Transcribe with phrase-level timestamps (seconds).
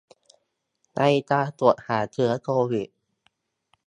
[0.97, 1.01] ใน
[1.31, 2.89] การตรวจหาเชื้อโควิด